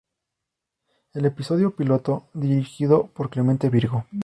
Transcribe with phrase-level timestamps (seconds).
[1.13, 4.07] El episodio piloto, dirigido por Clemente Virgo.